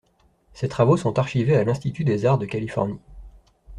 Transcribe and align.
Ses 0.53 0.67
travaux 0.67 0.97
sont 0.97 1.19
archivés 1.19 1.55
à 1.55 1.63
L'Institut 1.63 2.03
des 2.03 2.25
Arts 2.25 2.39
de 2.39 2.47
Californie. 2.47 2.99